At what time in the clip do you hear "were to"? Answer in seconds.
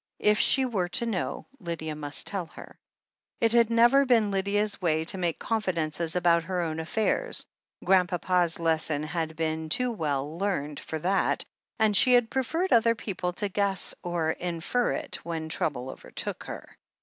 0.65-1.05